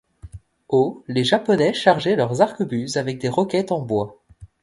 Au 0.67 1.03
les 1.07 1.23
Japonais 1.23 1.75
chargeaient 1.75 2.15
leurs 2.15 2.41
arquebuses 2.41 2.97
avec 2.97 3.19
des 3.19 3.29
roquettes 3.29 3.71
en 3.71 3.81
bois. 3.83 4.19